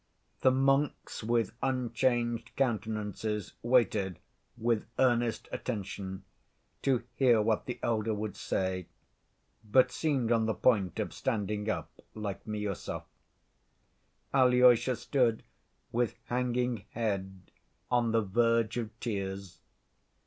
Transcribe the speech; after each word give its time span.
The 0.39 0.49
monks, 0.49 1.23
with 1.23 1.51
unchanged 1.61 2.55
countenances, 2.55 3.53
waited, 3.61 4.17
with 4.57 4.87
earnest 4.97 5.47
attention, 5.51 6.23
to 6.81 7.03
hear 7.13 7.39
what 7.39 7.67
the 7.67 7.79
elder 7.83 8.11
would 8.15 8.35
say, 8.35 8.87
but 9.63 9.91
seemed 9.91 10.31
on 10.31 10.47
the 10.47 10.55
point 10.55 10.99
of 10.99 11.13
standing 11.13 11.69
up, 11.69 11.91
like 12.15 12.43
Miüsov. 12.45 13.03
Alyosha 14.33 14.95
stood, 14.95 15.43
with 15.91 16.15
hanging 16.25 16.83
head, 16.93 17.51
on 17.91 18.11
the 18.11 18.23
verge 18.23 18.77
of 18.77 18.99
tears. 18.99 19.59